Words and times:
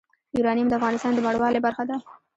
یورانیم 0.37 0.67
د 0.69 0.73
افغانستان 0.79 1.11
د 1.15 1.19
بڼوالۍ 1.25 1.59
برخه 1.67 1.83
ده. 1.89 1.95